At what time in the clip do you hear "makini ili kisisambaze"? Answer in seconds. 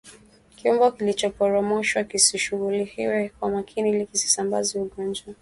3.49-4.79